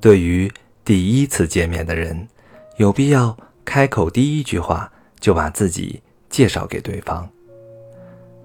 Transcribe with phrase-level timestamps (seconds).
[0.00, 0.50] 对于
[0.84, 2.26] 第一次见面的人，
[2.76, 7.28] 有必要开口第一句话就把自己介绍给对方。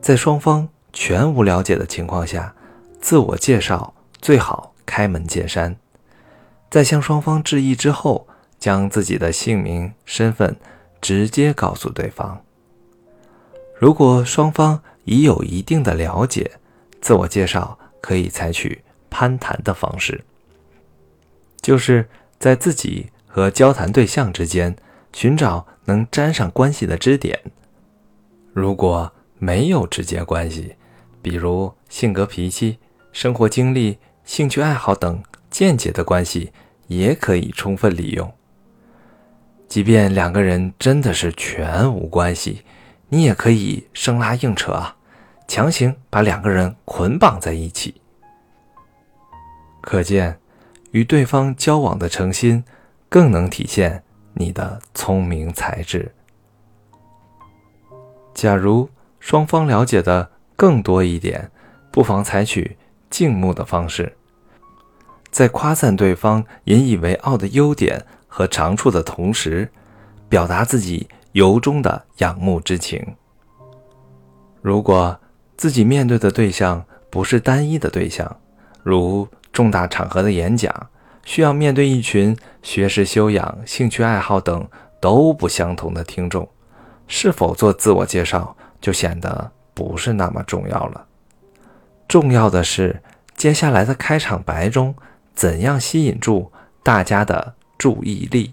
[0.00, 2.54] 在双方全无了解的情况下，
[3.00, 5.76] 自我介绍最好开门见山。
[6.70, 8.26] 在向双方致意之后，
[8.58, 10.56] 将自己的姓名、身份
[11.02, 12.42] 直接告诉对方。
[13.78, 16.52] 如果双方已有一定的了解，
[17.02, 20.24] 自我介绍可以采取攀谈的方式，
[21.62, 22.06] 就是
[22.38, 24.76] 在自己和交谈对象之间
[25.14, 27.40] 寻找能沾上关系的支点。
[28.52, 30.76] 如果没有直接关系，
[31.22, 32.78] 比如性格、脾气、
[33.12, 36.52] 生活经历、兴趣爱好等间接的关系。
[36.88, 38.30] 也可以充分利用。
[39.66, 42.64] 即便两个人真的是全无关系，
[43.08, 44.94] 你也可以生拉硬扯啊，
[45.48, 48.02] 强行把两个人捆绑在一起。
[49.80, 50.38] 可见，
[50.92, 52.64] 与对方交往的诚心，
[53.08, 54.02] 更能体现
[54.34, 56.12] 你的聪明才智。
[58.32, 58.88] 假如
[59.20, 61.50] 双方了解的更多一点，
[61.90, 62.76] 不妨采取
[63.10, 64.16] 静穆的方式。
[65.30, 69.70] 在夸赞对方引以为傲的优点和长处的同时，
[70.28, 73.16] 表达自己由衷的仰慕之情。
[74.60, 75.18] 如果
[75.56, 78.36] 自己面对的对象不是单一的对象，
[78.82, 80.88] 如重大场合的演讲，
[81.24, 84.66] 需要面对一群学识修养、兴趣爱好等
[85.00, 86.48] 都不相同的听众，
[87.06, 91.06] 是否做自我介绍就显得不是那么重要了。
[92.08, 93.02] 重要的是
[93.36, 94.94] 接下来的开场白中。
[95.34, 98.52] 怎样吸引住大家的注意力？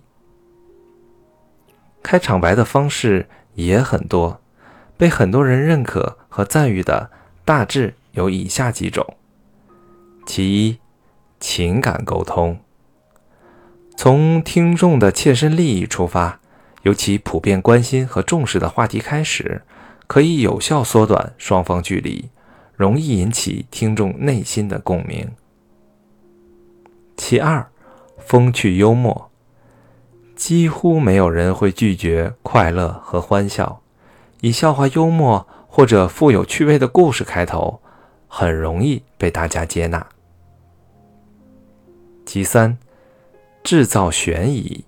[2.02, 4.40] 开场白的方式也很多，
[4.96, 7.12] 被很多人认可和赞誉的
[7.44, 9.06] 大致有以下几种：
[10.26, 10.80] 其一，
[11.40, 12.60] 情感沟通，
[13.96, 16.40] 从听众的切身利益出发，
[16.84, 19.62] 由其普遍关心和重视的话题开始，
[20.08, 22.30] 可以有效缩短双方距离，
[22.76, 25.30] 容易引起听众内心的共鸣。
[27.16, 27.70] 其二，
[28.18, 29.30] 风趣幽默，
[30.36, 33.82] 几乎没有人会拒绝快乐和欢笑。
[34.42, 37.82] 以笑话、幽默或者富有趣味的故事开头，
[38.28, 40.08] 很容易被大家接纳。
[42.32, 42.78] 其三，
[43.64, 44.86] 制造悬疑，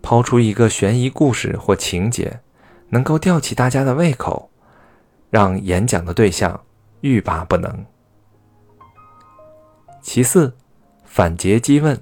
[0.00, 2.38] 抛出一个悬疑故事或情节，
[2.90, 4.48] 能够吊起大家的胃口，
[5.28, 6.64] 让演讲的对象
[7.00, 7.84] 欲罢不能。
[10.00, 10.54] 其四。
[11.04, 12.00] 反诘激问，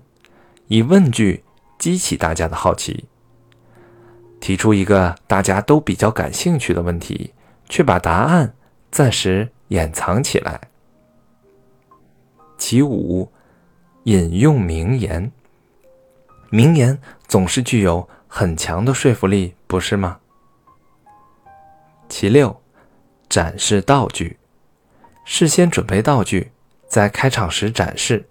[0.67, 1.43] 以问句
[1.79, 3.07] 激起大家的好奇，
[4.41, 7.33] 提出一个大家都比较感兴趣的问题，
[7.71, 8.55] 却把答案
[8.91, 10.61] 暂时掩藏起来。
[12.59, 13.33] 其五，
[14.09, 15.31] 引用名言，
[16.49, 20.21] 名言总是具有很强的说服力，不是吗？
[22.09, 22.63] 其六，
[23.29, 24.39] 展示道具，
[25.27, 26.53] 事先准备道具，
[26.89, 28.27] 在开场时展示。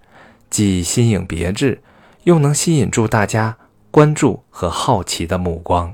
[0.49, 1.83] 既新颖别致，
[2.23, 3.55] 又能吸引住大家
[3.91, 5.93] 关注和好奇的目光。